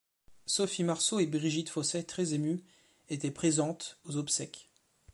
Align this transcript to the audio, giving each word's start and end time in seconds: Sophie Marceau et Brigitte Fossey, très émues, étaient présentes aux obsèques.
Sophie 0.47 0.83
Marceau 0.83 1.19
et 1.19 1.27
Brigitte 1.27 1.69
Fossey, 1.69 2.01
très 2.03 2.33
émues, 2.33 2.63
étaient 3.09 3.29
présentes 3.29 3.99
aux 4.03 4.17
obsèques. 4.17 4.71